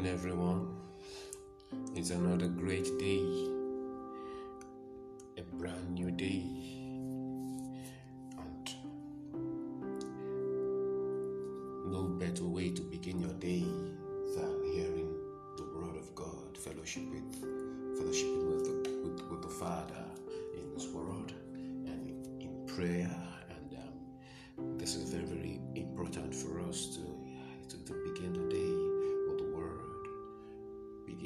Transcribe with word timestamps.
morning, 0.00 0.14
everyone. 0.14 0.66
It's 1.94 2.08
another 2.08 2.48
great 2.48 2.88
day, 2.98 3.22
a 5.36 5.42
brand 5.58 5.90
new 5.90 6.10
day, 6.10 6.42
and 8.38 8.74
no 11.92 12.04
better 12.18 12.44
way 12.44 12.70
to 12.70 12.80
begin 12.80 13.20
your 13.20 13.34
day 13.34 13.60
than 14.36 14.72
hearing 14.72 15.14
the 15.58 15.64
Word 15.64 15.96
of 15.96 16.14
God, 16.14 16.56
fellowship 16.56 17.02
with, 17.10 17.42
fellowshipping 17.98 18.54
with 18.54 18.64
the, 18.64 18.90
with, 19.02 19.30
with 19.30 19.42
the 19.42 19.48
Father 19.48 20.04
in 20.56 20.72
His 20.72 20.88
Word 20.94 21.34
and 21.84 22.08
in 22.40 22.66
prayer. 22.66 23.14
And 23.50 23.76
um, 23.76 24.78
this 24.78 24.94
is 24.94 25.10
very, 25.10 25.26
very 25.26 25.60
important 25.74 26.34
for 26.34 26.58
us 26.62 26.96
to, 26.96 27.02
to, 27.68 27.92
begin 28.14 28.32
the 28.32 28.48
day 28.48 28.79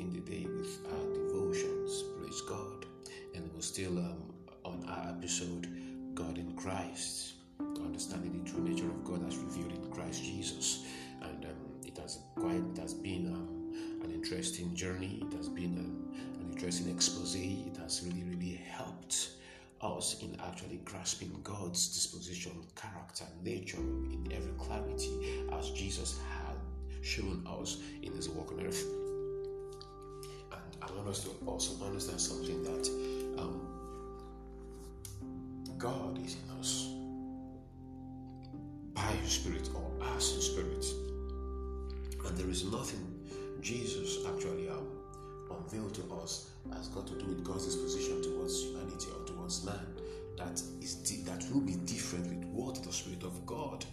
begin 0.04 0.24
the 0.24 0.30
day 0.30 0.46
with 0.46 0.80
our 0.92 1.14
devotions. 1.14 2.02
Praise 2.18 2.40
God. 2.42 2.86
And 3.34 3.50
we're 3.54 3.60
still 3.60 3.98
um, 3.98 4.32
on 4.64 4.84
our 4.88 5.10
episode, 5.10 5.68
God 6.14 6.38
in 6.38 6.54
Christ, 6.56 7.34
understanding 7.60 8.42
the 8.42 8.50
true 8.50 8.62
nature 8.62 8.86
of 8.86 9.04
God 9.04 9.26
as 9.26 9.36
revealed 9.38 9.72
in 9.72 9.90
Christ 9.90 10.22
Jesus. 10.22 10.84
And 11.22 11.44
um, 11.44 11.56
it 11.84 11.96
has 11.98 12.18
quite 12.36 12.62
it 12.74 12.78
has 12.80 12.94
been 12.94 13.26
um, 13.32 14.02
an 14.04 14.12
interesting 14.12 14.74
journey. 14.74 15.22
It 15.30 15.36
has 15.36 15.48
been 15.48 15.78
um, 15.78 16.14
an 16.40 16.52
interesting 16.52 16.90
expose. 16.90 17.34
It 17.36 17.76
has 17.78 18.02
really, 18.04 18.24
really 18.24 18.60
helped 18.68 19.30
us 19.80 20.16
in 20.22 20.38
actually 20.48 20.80
grasping 20.84 21.38
God's 21.42 21.88
disposition, 21.88 22.52
character, 22.74 23.24
nature 23.42 23.78
in 23.78 24.32
every 24.34 24.52
clarity 24.52 25.44
as 25.52 25.70
Jesus 25.70 26.18
had 26.30 26.56
shown 27.02 27.46
us 27.46 27.78
in 28.02 28.12
his 28.12 28.28
walk 28.30 28.52
on 28.52 28.66
earth. 28.66 29.03
I 30.90 30.96
want 30.96 31.08
us 31.08 31.22
to 31.24 31.30
also 31.46 31.84
understand 31.84 32.20
something 32.20 32.62
that 32.64 32.88
um, 33.40 33.66
God 35.78 36.18
is 36.24 36.36
in 36.36 36.60
us 36.60 36.88
by 38.94 39.12
His 39.22 39.32
Spirit 39.32 39.68
or 39.74 39.90
as 40.16 40.32
His 40.32 40.46
Spirit. 40.46 40.84
And 42.26 42.38
there 42.38 42.48
is 42.48 42.64
nothing 42.64 43.14
Jesus 43.60 44.26
actually 44.26 44.68
um, 44.68 44.88
unveiled 45.50 45.94
to 45.94 46.14
us 46.22 46.50
has 46.72 46.88
got 46.88 47.06
to 47.06 47.14
do 47.18 47.26
with 47.26 47.44
God's 47.44 47.66
disposition 47.66 48.22
towards 48.22 48.62
humanity 48.62 49.08
or 49.18 49.26
towards 49.26 49.64
man 49.64 49.86
that 50.36 50.60
is 50.82 50.94
di- 50.96 51.22
that 51.22 51.44
will 51.52 51.60
be 51.60 51.74
different 51.86 52.26
with 52.26 52.44
what 52.46 52.82
the 52.82 52.92
Spirit 52.92 53.22
of 53.22 53.44
God 53.46 53.84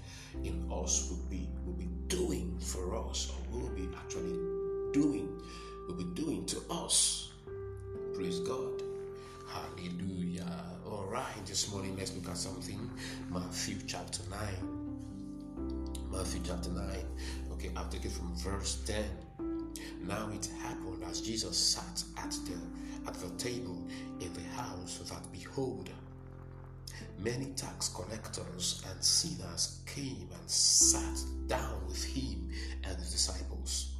in 0.44 0.70
us 0.72 1.10
will 1.10 1.24
be 1.30 1.48
will 1.66 1.74
be 1.74 1.90
doing 2.08 2.58
for 2.60 2.96
us 2.96 3.32
or 3.32 3.60
will 3.60 3.70
be 3.70 3.88
actually 3.98 4.38
doing 4.94 5.42
will 5.92 5.98
be 5.98 6.22
doing 6.22 6.46
to 6.46 6.62
us. 6.70 7.32
Praise 8.14 8.40
God. 8.40 8.82
Hallelujah. 9.50 10.48
All 10.90 11.06
right, 11.06 11.46
this 11.46 11.72
morning 11.72 11.98
let's 11.98 12.16
look 12.16 12.30
at 12.30 12.38
something. 12.38 12.90
Matthew 13.30 13.76
chapter 13.88 14.22
9. 14.30 14.40
Matthew 16.10 16.42
chapter 16.46 16.70
9. 16.70 16.86
Okay, 17.54 17.72
I'll 17.76 17.90
take 17.90 18.06
it 18.06 18.12
from 18.12 18.34
verse 18.36 18.82
10. 18.86 19.04
Now 20.08 20.30
it 20.34 20.50
happened 20.62 21.04
as 21.10 21.20
Jesus 21.22 21.58
sat 21.58 22.04
at 22.18 22.32
the 22.46 22.58
at 23.08 23.16
the 23.16 23.30
table 23.44 23.78
in 24.22 24.32
the 24.34 24.44
house 24.56 25.00
that 25.10 25.32
behold, 25.34 25.90
many 27.20 27.48
tax 27.58 27.90
collectors 27.90 28.82
and 28.90 29.04
sinners 29.04 29.82
came 29.86 30.30
and 30.40 30.50
sat 30.50 31.20
down 31.48 31.86
with 31.88 32.04
him 32.04 32.50
and 32.84 32.98
his 32.98 33.12
disciples. 33.12 33.92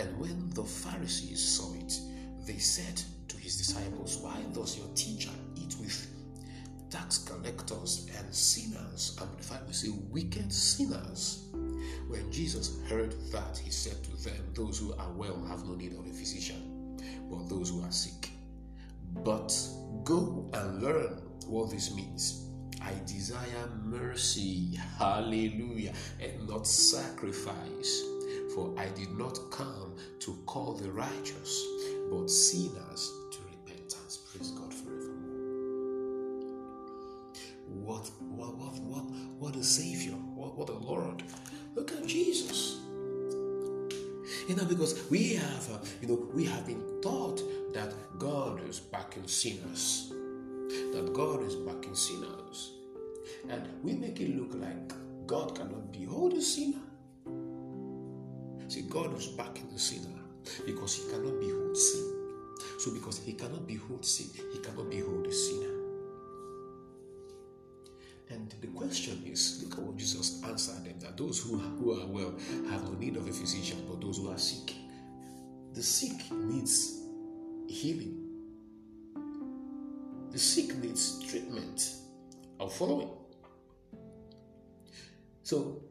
And 0.00 0.18
when 0.18 0.48
the 0.50 0.64
Pharisees 0.64 1.46
saw 1.46 1.74
it, 1.74 2.00
they 2.46 2.56
said 2.56 3.02
to 3.28 3.36
his 3.36 3.58
disciples, 3.58 4.16
Why 4.16 4.40
does 4.54 4.78
your 4.78 4.88
teacher 4.94 5.28
eat 5.56 5.76
with 5.78 6.06
tax 6.88 7.18
collectors 7.18 8.08
and 8.16 8.34
sinners? 8.34 9.18
And 9.20 9.30
the 9.30 9.36
disciples 9.36 9.76
say, 9.82 9.90
Wicked 10.10 10.50
sinners. 10.50 11.44
When 12.08 12.32
Jesus 12.32 12.80
heard 12.88 13.14
that, 13.30 13.58
he 13.62 13.70
said 13.70 14.02
to 14.04 14.16
them, 14.24 14.42
Those 14.54 14.78
who 14.78 14.94
are 14.94 15.12
well 15.12 15.44
have 15.48 15.66
no 15.66 15.74
need 15.74 15.92
of 15.92 16.06
a 16.06 16.10
physician, 16.10 16.96
but 17.30 17.50
those 17.50 17.68
who 17.68 17.82
are 17.82 17.92
sick. 17.92 18.30
But 19.22 19.54
go 20.04 20.48
and 20.54 20.82
learn 20.82 21.20
what 21.46 21.70
this 21.70 21.94
means. 21.94 22.46
I 22.80 22.94
desire 23.06 23.68
mercy, 23.84 24.80
hallelujah, 24.98 25.92
and 26.22 26.48
not 26.48 26.66
sacrifice. 26.66 28.02
For 28.54 28.74
I 28.76 28.88
did 28.88 29.16
not 29.16 29.38
come 29.50 29.94
to 30.20 30.38
call 30.46 30.74
the 30.74 30.90
righteous, 30.90 31.64
but 32.10 32.28
sinners 32.28 33.12
to 33.32 33.38
repentance. 33.50 34.18
Praise 34.30 34.50
God 34.50 34.72
forevermore. 34.74 35.30
What, 37.68 38.10
what, 38.18 38.56
what, 38.56 38.78
what, 38.80 39.04
what 39.38 39.56
a 39.56 39.62
Savior, 39.62 40.12
what, 40.12 40.56
what 40.56 40.68
a 40.68 40.72
Lord. 40.72 41.22
Look 41.74 41.92
at 41.92 42.06
Jesus. 42.06 42.78
You 44.48 44.56
know, 44.56 44.64
because 44.64 45.08
we 45.10 45.34
have, 45.34 45.70
uh, 45.70 45.78
you 46.00 46.08
know, 46.08 46.28
we 46.34 46.44
have 46.46 46.66
been 46.66 46.82
taught 47.00 47.40
that 47.72 47.94
God 48.18 48.68
is 48.68 48.80
backing 48.80 49.28
sinners, 49.28 50.12
that 50.92 51.12
God 51.14 51.44
is 51.44 51.54
backing 51.54 51.94
sinners, 51.94 52.72
and 53.48 53.62
we 53.84 53.92
make 53.92 54.20
it 54.20 54.36
look 54.36 54.54
like 54.54 54.92
God 55.28 55.54
cannot 55.54 55.92
behold 55.92 56.32
a 56.32 56.42
sinner. 56.42 56.89
God 58.90 59.16
is 59.16 59.28
backing 59.28 59.70
the 59.72 59.78
sinner 59.78 60.20
because 60.66 60.96
he 60.96 61.10
cannot 61.10 61.40
behold 61.40 61.76
sin. 61.76 62.16
So, 62.78 62.92
because 62.92 63.18
he 63.18 63.34
cannot 63.34 63.66
behold 63.66 64.04
sin, 64.04 64.26
he 64.52 64.58
cannot 64.58 64.90
behold 64.90 65.24
the 65.24 65.32
sinner. 65.32 65.80
And 68.30 68.54
the 68.60 68.66
question 68.68 69.22
is 69.26 69.62
look 69.62 69.78
at 69.78 69.84
what 69.84 69.96
Jesus 69.96 70.42
answered 70.44 70.84
them 70.84 70.98
that 71.00 71.16
those 71.16 71.40
who, 71.40 71.56
who 71.56 72.00
are 72.00 72.06
well 72.06 72.34
have 72.70 72.84
no 72.84 72.92
need 72.98 73.16
of 73.16 73.28
a 73.28 73.32
physician, 73.32 73.84
but 73.88 74.00
those 74.00 74.18
who 74.18 74.30
are 74.30 74.38
sick. 74.38 74.74
The 75.72 75.82
sick 75.82 76.30
needs 76.32 77.00
healing, 77.68 78.28
the 80.30 80.38
sick 80.38 80.76
needs 80.76 81.24
treatment 81.28 81.92
or 82.58 82.68
following. 82.68 83.10
So, 85.44 85.82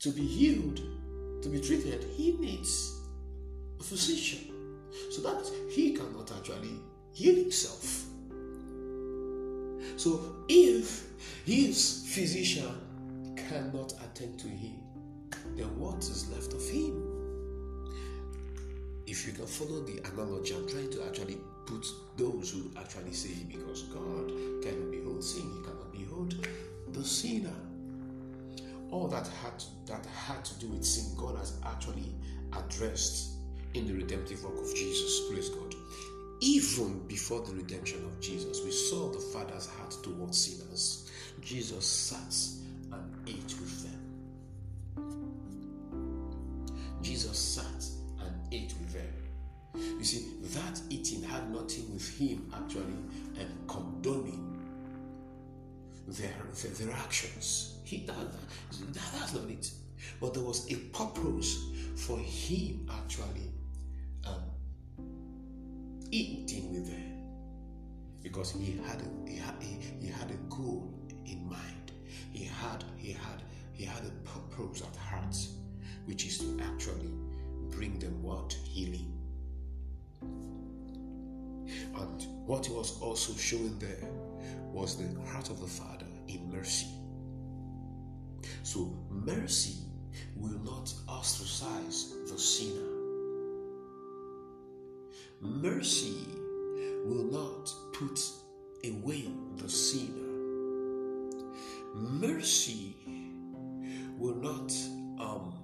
to 0.00 0.10
be 0.10 0.22
healed, 0.22 0.80
to 1.42 1.48
be 1.48 1.60
treated, 1.60 2.04
he 2.16 2.32
needs 2.32 3.00
a 3.78 3.82
physician. 3.82 4.54
So 5.10 5.22
that 5.22 5.50
he 5.70 5.92
cannot 5.92 6.32
actually 6.36 6.80
heal 7.12 7.34
himself. 7.36 8.04
So 9.96 10.36
if 10.48 11.06
his 11.44 12.06
physician 12.08 13.34
cannot 13.36 13.92
attend 14.04 14.38
to 14.40 14.48
him, 14.48 14.76
then 15.56 15.66
what 15.78 15.98
is 15.98 16.30
left 16.30 16.52
of 16.52 16.68
him? 16.68 17.04
If 19.06 19.26
you 19.26 19.32
can 19.32 19.46
follow 19.46 19.80
the 19.80 20.00
analogy, 20.12 20.54
I'm 20.54 20.68
trying 20.68 20.90
to 20.90 21.04
actually 21.06 21.38
put 21.66 21.86
those 22.16 22.50
who 22.50 22.70
actually 22.78 23.12
say 23.12 23.34
because 23.48 23.82
God 23.84 24.28
cannot 24.62 24.90
behold 24.90 25.24
sin, 25.24 25.50
he 25.56 25.62
cannot 25.64 25.92
behold 25.92 26.46
the 26.92 27.04
sinner. 27.04 27.54
All 28.90 29.08
that 29.08 29.28
had 29.42 29.62
that 29.86 30.06
had 30.06 30.44
to 30.44 30.58
do 30.58 30.68
with 30.68 30.84
sin, 30.84 31.14
God 31.16 31.36
has 31.36 31.58
actually 31.64 32.14
addressed 32.56 33.32
in 33.74 33.86
the 33.86 33.94
redemptive 33.94 34.42
work 34.44 34.58
of 34.58 34.74
Jesus. 34.74 35.28
Praise 35.30 35.50
God. 35.50 35.74
Even 36.40 37.06
before 37.08 37.40
the 37.40 37.52
redemption 37.54 38.04
of 38.04 38.20
Jesus, 38.20 38.64
we 38.64 38.70
saw 38.70 39.10
the 39.10 39.18
Father's 39.18 39.66
heart 39.66 39.94
towards 40.02 40.38
sinners. 40.38 41.10
Jesus 41.40 41.84
sat 41.86 42.34
and 42.92 43.28
ate 43.28 43.54
with 43.60 43.82
them. 43.82 44.08
Jesus 47.02 47.38
sat 47.38 47.84
and 48.24 48.34
ate 48.52 48.74
with 48.80 48.92
them. 48.92 49.12
You 49.98 50.04
see, 50.04 50.28
that 50.54 50.80
eating 50.90 51.22
had 51.22 51.50
nothing 51.52 51.92
with 51.92 52.08
him 52.18 52.50
actually 52.54 52.98
and 53.38 53.68
condoning 53.68 54.58
their, 56.06 56.34
their, 56.62 56.70
their 56.72 56.96
actions. 56.96 57.77
He 57.88 58.04
that, 58.04 58.16
that, 58.18 59.12
that's 59.14 59.32
not 59.32 59.48
it. 59.48 59.70
But 60.20 60.34
there 60.34 60.42
was 60.42 60.70
a 60.70 60.74
purpose 60.92 61.56
for 61.96 62.18
him 62.18 62.86
actually 62.92 63.50
um, 64.26 64.42
eating 66.10 66.74
with 66.74 66.90
them 66.90 67.24
because 68.22 68.50
he 68.50 68.78
had 68.86 69.00
a, 69.00 69.30
he 69.30 69.38
had 69.38 69.54
a, 69.54 70.04
he 70.04 70.08
had 70.08 70.30
a 70.30 70.34
goal 70.54 70.92
in 71.24 71.48
mind. 71.48 71.92
He 72.30 72.44
had 72.44 72.84
he 72.98 73.12
had 73.12 73.42
he 73.72 73.86
had 73.86 74.02
a 74.04 74.10
purpose 74.28 74.82
at 74.82 74.94
heart, 74.94 75.34
which 76.04 76.26
is 76.26 76.36
to 76.40 76.60
actually 76.64 77.10
bring 77.70 77.98
them 77.98 78.22
what 78.22 78.52
healing. 78.64 79.14
And 80.20 82.22
what 82.46 82.66
he 82.66 82.72
was 82.74 83.00
also 83.00 83.32
showing 83.32 83.78
there 83.78 84.10
was 84.74 84.98
the 84.98 85.08
heart 85.30 85.48
of 85.48 85.58
the 85.58 85.66
Father 85.66 86.04
in 86.26 86.52
mercy. 86.52 86.97
So 88.68 88.92
mercy 89.08 89.76
will 90.36 90.58
not 90.62 90.92
ostracize 91.08 92.12
the 92.30 92.38
sinner. 92.38 92.90
Mercy 95.40 96.26
will 97.06 97.24
not 97.32 97.72
put 97.94 98.20
away 98.84 99.24
the 99.56 99.70
sinner. 99.70 100.34
Mercy 101.94 102.94
will 104.18 104.34
not 104.34 104.70
um, 105.18 105.54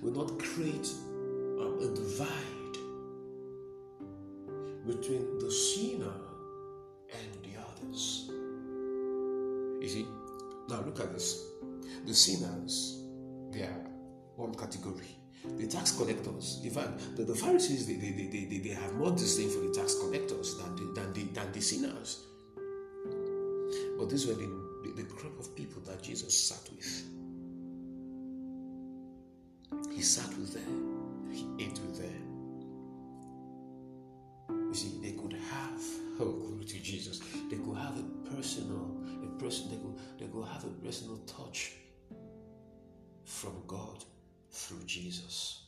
will 0.00 0.12
not 0.12 0.38
create 0.38 0.88
um, 1.60 1.80
a 1.82 1.94
divide 1.94 2.78
between 4.86 5.38
the 5.38 5.52
sinner 5.52 6.14
and 7.12 7.44
the 7.44 7.60
others. 7.60 8.30
You 9.82 9.86
see, 9.86 10.06
now 10.70 10.80
look 10.80 10.98
at 10.98 11.12
this. 11.12 11.49
The 12.06 12.14
sinners, 12.14 13.02
they 13.52 13.62
are 13.62 13.86
one 14.36 14.54
category. 14.54 15.16
The 15.56 15.66
tax 15.66 15.92
collectors, 15.92 16.60
in 16.64 16.70
fact, 16.70 17.16
the, 17.16 17.24
the 17.24 17.34
Pharisees, 17.34 17.86
they, 17.86 17.94
they, 17.94 18.10
they, 18.10 18.44
they, 18.44 18.58
they 18.58 18.74
have 18.74 18.94
more 18.94 19.10
disdain 19.10 19.48
for 19.48 19.60
the 19.60 19.72
tax 19.72 19.94
collectors 19.94 20.56
than 20.56 20.76
the, 20.76 21.00
than 21.00 21.12
the, 21.12 21.22
than 21.32 21.52
the 21.52 21.60
sinners. 21.60 22.24
But 23.98 24.10
these 24.10 24.26
were 24.26 24.34
the, 24.34 24.48
the, 24.82 25.02
the 25.02 25.02
group 25.04 25.38
of 25.38 25.54
people 25.56 25.82
that 25.82 26.02
Jesus 26.02 26.48
sat 26.48 26.68
with. 26.74 27.04
He 29.92 30.02
sat 30.02 30.28
with 30.36 30.52
them, 30.52 31.28
he 31.32 31.46
ate 31.64 31.78
with 31.80 31.98
them. 32.00 32.26
You 34.68 34.74
see, 34.74 34.98
they 35.02 35.12
could 35.12 35.32
have, 35.32 35.82
oh, 36.20 36.32
glory 36.32 36.64
to 36.64 36.82
Jesus, 36.82 37.20
they 37.50 37.56
could 37.56 37.76
have 37.76 37.98
a 37.98 38.30
personal, 38.30 38.96
a 39.22 39.42
person, 39.42 39.70
they 39.70 39.76
could, 39.76 39.98
they 40.18 40.26
could 40.26 40.46
have 40.48 40.64
a 40.64 40.70
personal 40.84 41.18
touch 41.18 41.72
from 43.30 43.54
God 43.68 44.04
through 44.50 44.84
Jesus. 44.86 45.62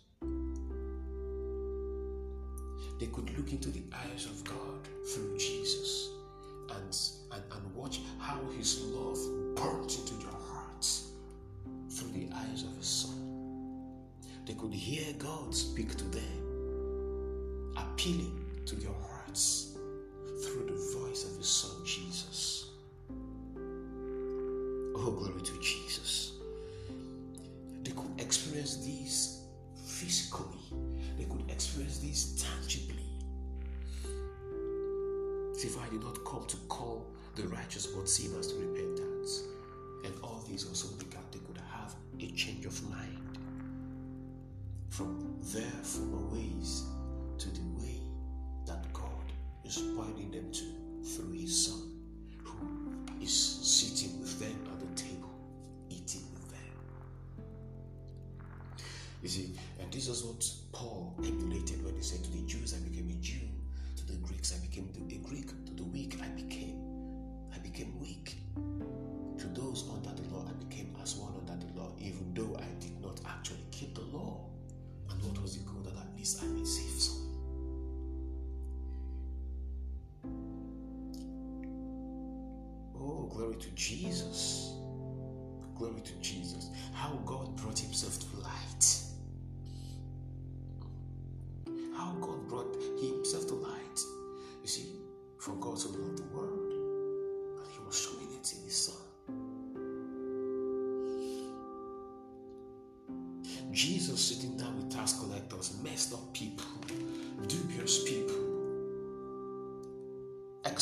They 2.98 3.06
could 3.06 3.36
look 3.38 3.52
into 3.52 3.70
the 3.70 3.84
eyes 3.94 4.26
of 4.26 4.44
God 4.44 4.88
through 5.14 5.38
Jesus 5.38 6.10
and, 6.70 6.98
and, 7.32 7.42
and 7.52 7.74
watch 7.74 8.00
how 8.18 8.40
his 8.58 8.82
love 8.86 9.16
burnt 9.54 9.96
into 9.96 10.14
their 10.14 10.38
hearts 10.50 11.12
through 11.88 12.10
the 12.10 12.28
eyes 12.34 12.64
of 12.64 12.76
his 12.76 12.86
son. 12.86 13.92
They 14.44 14.54
could 14.54 14.74
hear 14.74 15.12
God 15.18 15.54
speak 15.54 15.96
to 15.96 16.04
them, 16.04 17.74
appealing 17.76 18.44
to 18.66 18.74
their 18.74 18.92
hearts 19.08 19.76
through 20.44 20.66
the 20.66 20.98
voice 20.98 21.24
of 21.24 21.38
his 21.38 21.48
son 21.48 21.86
Jesus. 21.86 22.66
Oh, 24.96 25.12
glory 25.12 25.42
to 25.42 25.58
Jesus. 25.60 26.31
I 35.64 35.88
did 35.90 36.02
not 36.02 36.24
come 36.24 36.44
to 36.46 36.56
call 36.68 37.06
the 37.36 37.46
righteous 37.46 37.86
but 37.86 38.08
sinners 38.08 38.48
to 38.48 38.58
repentance, 38.58 39.44
and 40.04 40.12
all 40.22 40.44
these 40.48 40.66
also 40.66 40.88
began, 40.96 41.22
they 41.30 41.38
could 41.38 41.58
have 41.72 41.94
a 42.18 42.26
change 42.32 42.66
of 42.66 42.82
mind 42.90 43.38
from 44.88 45.38
their 45.54 45.70
former 45.82 46.26
ways 46.34 46.84
to 47.38 47.48
the 47.48 47.60
way 47.78 48.00
that 48.66 48.92
God 48.92 49.32
is 49.64 49.82
pointing 49.96 50.32
them 50.32 50.50
to 50.52 50.64
through 51.04 51.32
His 51.32 51.66
Son, 51.66 51.92
who 52.44 53.22
is 53.22 53.32
sitting 53.32 54.20
with 54.20 54.38
them 54.40 54.56
at 54.72 54.80
the 54.80 55.02
table, 55.02 55.30
eating 55.90 56.22
with 56.32 56.50
them. 56.50 56.58
You 59.22 59.28
see, 59.28 59.50
and 59.80 59.92
this 59.92 60.08
is 60.08 60.24
what 60.24 60.44
Paul 60.72 61.14
emulated 61.18 61.84
when 61.84 61.94
he 61.94 62.02
said, 62.02 62.24
To 62.24 62.30
the 62.32 62.42
Jews 62.46 62.74
I 62.74 62.88
became 62.88 63.08
a 63.10 63.22
Jew, 63.22 63.48
the 64.12 64.18
Greeks 64.18 64.54
I 64.54 64.60
became 64.60 64.90
a 64.94 65.26
Greek, 65.26 65.48
to 65.64 65.72
the 65.72 65.84
weak 65.84 66.18
I 66.22 66.28
became, 66.28 66.76
I 67.54 67.58
became 67.58 67.98
weak. 67.98 68.36
To 69.38 69.46
those 69.48 69.88
under 69.88 70.22
the 70.22 70.28
law 70.28 70.46
I 70.46 70.52
became 70.64 70.94
as 71.02 71.16
one 71.16 71.32
under 71.34 71.66
the 71.66 71.80
law, 71.80 71.92
even 71.98 72.34
though 72.34 72.54
I 72.58 72.66
did 72.78 73.00
not 73.00 73.20
actually 73.26 73.64
keep 73.70 73.94
the 73.94 74.02
law. 74.02 74.44
And 75.08 75.22
what 75.22 75.40
was 75.40 75.56
the 75.56 75.64
goal 75.64 75.80
that 75.84 75.96
at 75.96 76.14
least 76.14 76.42
I 76.42 76.46
may 76.46 76.64
save 76.64 77.00
some? 77.00 77.22
Oh, 82.94 83.30
glory 83.32 83.56
to 83.56 83.70
Jesus. 83.70 84.72
Glory 85.74 86.02
to 86.02 86.12
Jesus. 86.20 86.68
How 86.92 87.14
God 87.24 87.56
brought 87.56 87.78
himself 87.78 88.18
to 88.20 88.40
light. 88.42 89.02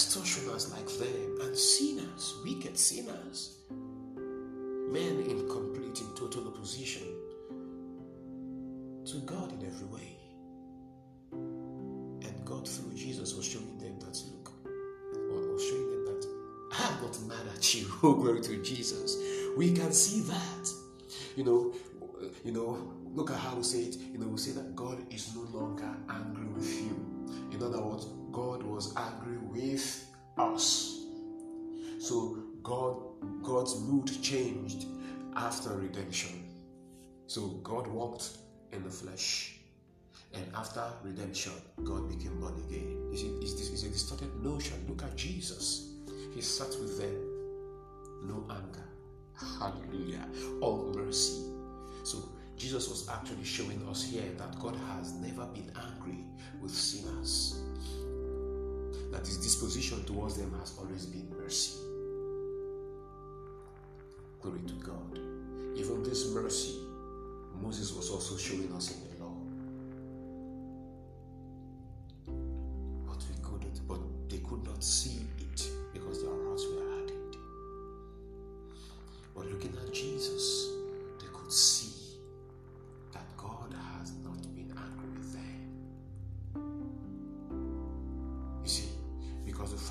Extortioners 0.00 0.72
like 0.72 0.88
them, 0.98 1.40
and 1.42 1.54
sinners, 1.54 2.34
wicked 2.42 2.78
sinners, 2.78 3.58
men 3.68 5.20
in 5.28 5.46
complete 5.46 6.00
and 6.00 6.16
total 6.16 6.48
opposition 6.48 7.02
to 9.04 9.18
God 9.26 9.52
in 9.52 9.66
every 9.66 9.86
way. 9.88 10.16
And 11.32 12.44
God, 12.46 12.66
through 12.66 12.94
Jesus, 12.94 13.34
was 13.34 13.44
showing 13.44 13.76
them 13.76 13.98
that, 14.00 14.18
look, 14.32 14.50
or 14.64 15.52
was 15.52 15.68
showing 15.68 15.90
them 15.90 16.04
that 16.06 16.26
I'm 16.72 17.02
not 17.02 17.20
mad 17.28 17.54
at 17.54 17.74
you. 17.74 17.86
Oh, 18.02 18.14
glory 18.14 18.40
to 18.40 18.62
Jesus. 18.62 19.18
We 19.54 19.74
can 19.74 19.92
see 19.92 20.22
that. 20.22 20.72
You 21.36 21.44
know, 21.44 21.74
you 22.42 22.52
know, 22.52 22.94
look 23.12 23.30
at 23.30 23.36
how 23.36 23.54
we 23.54 23.62
say 23.64 23.80
it. 23.80 23.96
You 23.96 24.18
know, 24.18 24.28
we 24.28 24.38
say 24.38 24.52
that 24.52 24.74
God 24.74 24.98
is 25.12 25.36
no 25.36 25.42
longer 25.58 25.94
angry 26.08 26.46
with 26.46 26.72
you. 26.74 26.96
In 27.52 27.62
other 27.62 27.82
words, 27.82 28.06
God 28.32 28.62
was 28.62 28.94
angry 28.96 29.38
with 29.38 30.06
us. 30.38 31.04
So 31.98 32.38
God, 32.62 32.96
God's 33.42 33.80
mood 33.80 34.10
changed 34.22 34.86
after 35.36 35.70
redemption. 35.70 36.44
So 37.26 37.48
God 37.62 37.86
walked 37.86 38.30
in 38.72 38.82
the 38.82 38.90
flesh. 38.90 39.56
And 40.32 40.44
after 40.54 40.84
redemption, 41.02 41.52
God 41.82 42.08
became 42.08 42.38
born 42.40 42.54
again. 42.68 43.08
You 43.10 43.16
see, 43.16 43.26
it's, 43.40 43.54
this, 43.54 43.70
it's 43.70 43.82
a 43.82 43.88
distorted 43.88 44.42
notion. 44.42 44.76
Look 44.88 45.02
at 45.02 45.16
Jesus. 45.16 45.94
He 46.32 46.40
sat 46.40 46.68
with 46.80 46.98
them. 46.98 47.16
No 48.24 48.46
anger. 48.50 48.84
Hallelujah. 49.58 50.26
All 50.60 50.92
mercy. 50.94 51.42
So 52.04 52.28
Jesus 52.56 52.88
was 52.88 53.08
actually 53.08 53.44
showing 53.44 53.84
us 53.88 54.04
here 54.04 54.30
that 54.36 54.58
God 54.60 54.76
has 54.92 55.14
never 55.14 55.46
been 55.46 55.72
angry 55.76 56.24
with 56.60 56.70
sinners. 56.70 57.58
That 59.10 59.26
his 59.26 59.38
disposition 59.38 60.04
towards 60.04 60.36
them 60.36 60.54
has 60.60 60.74
always 60.78 61.06
been 61.06 61.28
mercy. 61.36 61.78
Glory 64.40 64.60
to 64.66 64.74
God. 64.74 65.18
Even 65.76 66.02
this 66.02 66.30
mercy, 66.32 66.78
Moses 67.60 67.92
was 67.92 68.10
also 68.10 68.36
showing 68.36 68.72
us 68.72 68.92
in 68.92 68.98
the 69.08 69.24
law. 69.24 69.36
But 73.06 73.24
we 73.28 73.34
couldn't, 73.42 73.80
but 73.88 74.00
they 74.28 74.38
could 74.38 74.64
not 74.64 74.82
see 74.82 75.26
it 75.38 75.70
because 75.92 76.22
their 76.22 76.32
hearts 76.46 76.64
were 76.72 76.88
hardened. 76.90 77.36
But 79.34 79.46
looking 79.50 79.74
at 79.84 79.92
Jesus, 79.92 80.49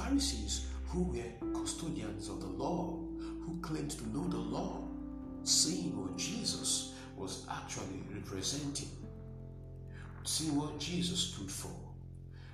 Pharisees, 0.10 0.66
who 0.88 1.04
were 1.04 1.54
custodians 1.54 2.30
of 2.30 2.42
the 2.42 2.48
law, 2.48 2.98
who 3.20 3.60
claimed 3.62 3.92
to 3.92 4.10
know 4.10 4.28
the 4.28 4.38
law, 4.38 4.82
seeing 5.44 5.96
what 6.02 6.18
Jesus 6.18 6.96
was 7.16 7.46
actually 7.48 8.02
representing, 8.12 8.90
seeing 10.24 10.56
what 10.56 10.80
Jesus 10.80 11.20
stood 11.20 11.52
for, 11.52 11.76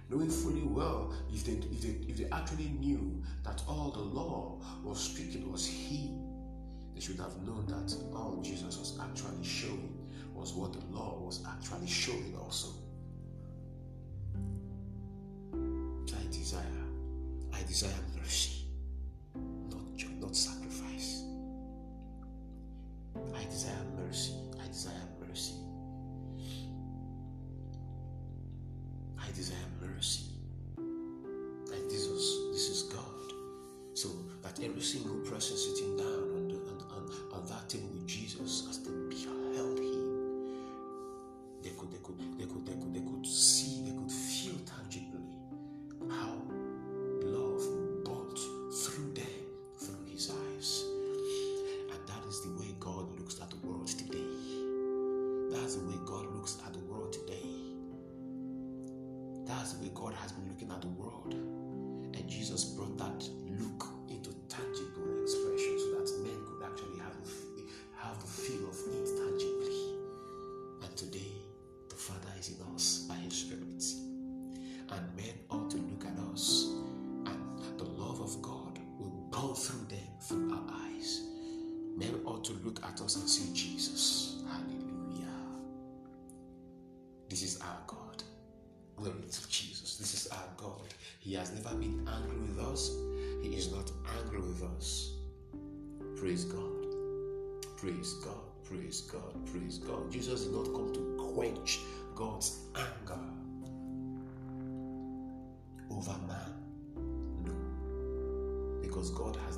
knowing 0.10 0.30
fully 0.30 0.64
well 0.64 1.14
if 1.34 1.46
they, 1.46 1.54
if 1.54 1.82
they, 1.82 2.12
if 2.12 2.18
they 2.18 2.30
actually 2.36 2.76
knew 2.78 3.24
that 3.46 3.64
all 3.70 3.90
the 3.90 4.02
law 4.02 4.60
was 4.84 5.00
speaking 5.00 5.50
was 5.50 5.66
He, 5.66 6.12
they 6.94 7.00
should 7.00 7.20
have 7.20 7.42
known 7.44 7.68
that 7.68 7.96
all 8.14 8.42
Jesus 8.44 8.78
was 8.78 9.00
actually 9.02 9.46
showing 9.46 9.98
was 10.34 10.54
what 10.54 10.74
the 10.74 10.86
law 10.94 11.22
was 11.22 11.42
actually 11.48 11.88
showing 11.88 12.36
also. 12.38 12.68
I 17.66 17.68
desire 17.68 17.92
mercy, 18.22 18.68
not, 19.34 20.22
not 20.22 20.36
sacrifice. 20.36 21.24
I 23.36 23.44
desire 23.46 23.74
mercy. 23.98 24.34
I 24.64 24.68
desire 24.68 24.94
mercy. 25.28 25.56
I 29.20 29.32
desire 29.36 29.58
mercy. 29.82 30.26
Like 31.72 31.90
this 31.90 32.06
is 32.06 32.52
this 32.52 32.70
is 32.70 32.84
God. 32.84 33.34
So 33.96 34.10
that 34.44 34.64
every 34.64 34.82
single 34.82 35.18
person 35.22 35.58
sitting 35.58 35.98
down 35.98 36.06
on, 36.06 36.48
the, 36.48 36.56
on, 36.56 36.78
on, 36.92 37.34
on 37.34 37.48
that 37.48 37.68
table 37.68 37.90
with 37.96 38.06
Jesus 38.06 38.68
That's 59.66 59.78
the 59.78 59.84
way 59.84 59.92
God 59.96 60.14
has 60.22 60.32
been 60.32 60.48
looking 60.48 60.70
at 60.70 60.80
the 60.80 60.90
world. 60.90 61.34
And 61.34 62.30
Jesus 62.30 62.66
brought 62.66 63.00
that 63.00 63.28
look 63.50 63.88
into 64.10 64.30
tangible 64.48 65.24
expression 65.24 65.80
so 65.80 65.98
that 65.98 66.22
men 66.22 66.38
could 66.46 66.62
actually 66.70 67.00
have 67.00 67.18
the, 67.26 67.64
have 67.98 68.22
the 68.22 68.28
feel 68.28 68.70
of 68.70 68.78
it 68.94 69.08
tangibly. 69.18 69.96
And 70.84 70.96
today, 70.96 71.32
the 71.90 71.96
Father 71.96 72.30
is 72.38 72.50
in 72.50 72.76
us 72.76 73.08
by 73.10 73.16
His 73.16 73.34
Spirit. 73.34 73.84
And 74.92 75.16
men 75.18 75.34
ought 75.50 75.72
to 75.72 75.78
look 75.78 76.06
at 76.06 76.20
us, 76.32 76.68
and 77.26 77.80
the 77.80 77.86
love 77.86 78.22
of 78.22 78.40
God 78.44 78.78
will 79.00 79.26
burn 79.32 79.56
through 79.56 79.88
them, 79.88 80.08
through 80.22 80.54
our 80.54 80.76
eyes. 80.76 81.22
Men 81.98 82.22
ought 82.24 82.44
to 82.44 82.54
look 82.64 82.86
at 82.86 83.02
us 83.02 83.16
and 83.16 83.28
see 83.28 83.52
Jesus. 83.52 84.44
Hallelujah. 84.48 85.26
This 87.28 87.42
is 87.42 87.60
our 87.62 87.80
God. 87.88 88.05
Glory 89.06 89.22
to 89.30 89.50
Jesus. 89.50 89.98
This 89.98 90.16
is 90.16 90.28
our 90.32 90.48
God. 90.58 90.82
He 91.20 91.36
has 91.36 91.54
never 91.54 91.76
been 91.76 92.10
angry 92.12 92.38
with 92.40 92.58
us. 92.58 92.90
He 93.44 93.50
is 93.50 93.72
not 93.72 93.92
angry 94.20 94.40
with 94.40 94.64
us. 94.64 95.12
Praise 96.16 96.46
God. 96.46 96.88
Praise 97.78 98.14
God. 98.14 98.42
Praise 98.64 99.02
God. 99.02 99.46
Praise 99.46 99.78
God. 99.78 100.12
Jesus 100.12 100.46
did 100.46 100.54
not 100.54 100.66
come 100.74 100.92
to 100.92 101.32
quench 101.36 101.82
God's 102.16 102.62
anger 102.76 103.22
over 105.92 106.16
man. 106.26 106.54
No. 107.46 107.54
Because 108.82 109.12
God 109.12 109.38
has 109.46 109.58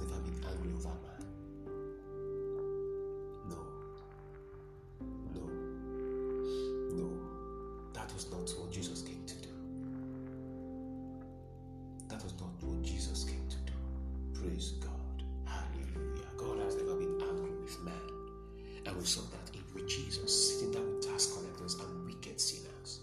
saw 19.07 19.21
that 19.21 19.55
in 19.55 19.63
with 19.73 19.87
Jesus, 19.87 20.59
sitting 20.59 20.73
down 20.73 20.85
with 20.95 21.07
tax 21.07 21.27
collectors 21.27 21.75
and 21.75 22.05
wicked 22.05 22.41
sinners. 22.41 22.99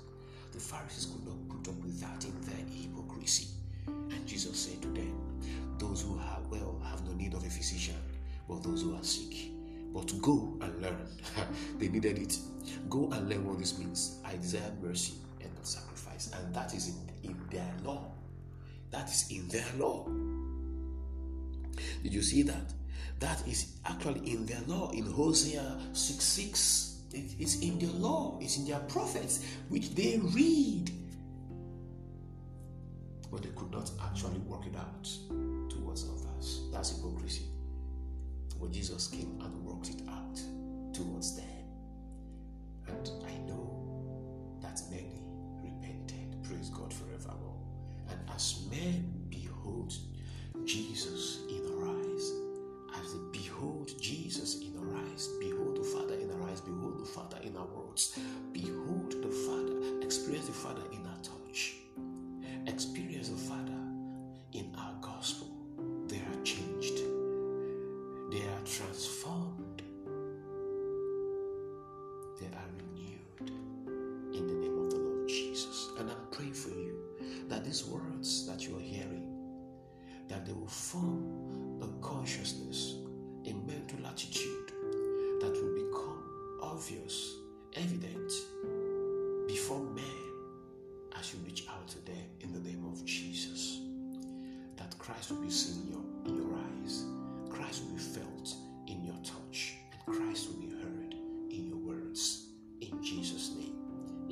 The 0.53 0.59
Pharisees 0.61 1.07
could 1.07 1.27
not 1.27 1.49
put 1.49 1.73
up 1.73 1.83
with 1.83 1.99
that 2.01 2.25
in 2.27 2.39
their 2.43 2.67
hypocrisy. 2.69 3.49
And 3.87 4.27
Jesus 4.27 4.59
said 4.59 4.83
to 4.83 4.89
them, 4.89 5.41
Those 5.79 6.03
who 6.03 6.19
are 6.19 6.41
well 6.51 6.79
have 6.91 7.03
no 7.07 7.13
need 7.15 7.33
of 7.33 7.43
a 7.43 7.49
physician, 7.49 7.97
but 8.47 8.63
those 8.63 8.83
who 8.83 8.95
are 8.95 9.03
sick. 9.03 9.51
But 9.95 10.13
go 10.21 10.59
and 10.61 10.83
learn. 10.83 11.09
they 11.79 11.89
needed 11.89 12.19
it. 12.19 12.39
Go 12.91 13.11
and 13.13 13.27
learn 13.31 13.47
what 13.47 13.59
this 13.59 13.79
means. 13.79 14.19
I 14.27 14.37
desire 14.37 14.73
mercy 14.83 15.15
and 15.41 15.55
not 15.55 15.67
sacrifice. 15.67 16.31
And 16.35 16.55
that 16.55 16.75
is 16.75 16.89
in, 16.89 17.31
in 17.31 17.41
their 17.51 17.73
law. 17.83 18.05
That 18.91 19.09
is 19.09 19.31
in 19.31 19.49
their 19.49 19.65
law. 19.79 20.07
Did 22.03 22.13
you 22.13 22.23
see 22.23 22.43
that? 22.43 22.75
That 23.21 23.47
is 23.47 23.77
actually 23.85 24.31
in 24.33 24.47
their 24.47 24.61
law 24.67 24.91
in 24.91 25.07
Hosea 25.07 25.79
6 25.93 26.25
6. 26.25 26.91
It, 27.13 27.35
it's 27.39 27.61
in 27.61 27.79
their 27.79 27.91
law, 27.91 28.39
it's 28.43 28.59
in 28.59 28.67
their 28.67 28.81
prophets, 28.81 29.45
which 29.69 29.95
they 29.95 30.19
read. 30.23 30.91
But 33.31 33.43
they 33.43 33.51
could 33.51 33.71
not 33.71 33.91
actually 34.05 34.39
work 34.41 34.67
it 34.67 34.77
out 34.77 35.09
towards 35.71 36.05
others. 36.09 36.63
That's 36.73 36.97
hypocrisy. 36.97 37.45
But 38.61 38.73
Jesus 38.73 39.09
came 39.09 39.39
and 39.41 39.65
worked 39.65 39.91
it 39.91 40.03
out 40.09 40.41
towards 40.93 41.37
them. 41.37 41.45
And 42.89 43.11
I 43.27 43.37
know 43.49 44.59
that 44.63 44.81
many 44.91 45.21
repented. 45.63 46.43
Praise 46.43 46.71
God 46.71 46.93
forevermore. 46.93 47.61
And 48.11 48.19
as 48.35 48.67
men 48.71 49.27
behold 49.29 49.95
Jesus 50.65 51.41
in 51.49 51.67
our 51.75 51.89
eyes, 51.89 51.94
behold 53.65 53.91
Jesus 53.99 54.61
in 54.61 54.77
our 54.79 54.97
eyes, 54.99 55.31
behold 55.41 55.77
the 55.77 55.83
Father 55.83 56.15
in 56.15 56.31
our 56.31 56.51
eyes, 56.51 56.61
behold 56.61 56.99
the 56.99 57.05
Father 57.05 57.39
in 57.43 57.57
our 57.57 57.67
words, 57.67 58.19
behold 58.53 59.11
the 59.23 59.31
Father, 59.47 60.05
experience 60.05 60.47
the 60.47 60.53
Father 60.53 60.83
in 60.93 61.07
our 61.07 61.19
touch, 61.23 61.77
experience 62.67 63.31
the 63.31 63.37
Father 63.37 63.81
in 64.53 64.71
our 64.77 64.95
gospel. 65.01 65.49
They 66.09 66.19
are 66.19 66.43
changed, 66.45 66.99
they 68.31 68.43
are 68.43 68.65
transformed, 68.67 69.83
they 72.39 72.47
are 72.47 72.71
renewed 72.77 73.51
in 74.35 74.47
the 74.47 74.55
name 74.55 74.79
of 74.79 74.91
the 74.91 74.99
Lord 74.99 75.27
Jesus. 75.27 75.89
And 75.99 76.11
I 76.11 76.15
pray 76.31 76.51
for 76.51 76.69
you 76.69 76.99
that 77.49 77.65
these 77.65 77.87
words 77.87 78.47
that 78.47 78.69
you 78.69 78.77
are 78.77 78.81
hearing, 78.81 79.31
that 80.29 80.45
they 80.45 80.53
will 80.53 80.67
form 80.67 81.81
a 81.83 82.05
consciousness, 82.05 82.97
a 83.47 83.53
mental 83.53 84.07
attitude 84.07 84.73
that 85.41 85.53
will 85.53 85.75
become 85.75 86.23
obvious, 86.63 87.35
evident 87.75 88.33
before 89.47 89.81
men 89.81 90.05
as 91.19 91.33
you 91.33 91.41
reach 91.45 91.67
out 91.71 91.87
to 91.89 92.05
them 92.07 92.25
in 92.41 92.53
the 92.53 92.61
name 92.61 92.85
of 92.91 93.05
Jesus. 93.05 93.81
That 94.77 94.99
Christ 94.99 95.31
will 95.31 95.43
be 95.43 95.51
seen 95.51 95.83
in 95.83 95.91
your, 95.91 96.03
in 96.27 96.37
your 96.37 96.59
eyes, 96.59 97.05
Christ 97.51 97.85
will 97.85 97.95
be 97.95 98.01
felt 98.01 98.55
in 98.87 99.05
your 99.05 99.17
touch, 99.23 99.75
and 99.93 100.17
Christ 100.17 100.49
will 100.49 100.61
be 100.61 100.75
heard 100.75 101.15
in 101.51 101.69
your 101.69 101.79
words. 101.79 102.47
In 102.81 103.03
Jesus' 103.03 103.55
name. 103.57 103.77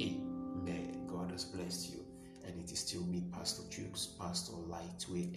Amen. 0.00 1.07
God 1.07 1.31
has 1.31 1.45
blessed 1.45 1.92
you. 1.92 2.00
And 2.47 2.59
it 2.59 2.73
is 2.73 2.81
still 2.81 3.02
me, 3.02 3.23
Pastor 3.33 3.62
Jukes, 3.71 4.07
Pastor 4.19 4.52
Lightway 4.69 5.28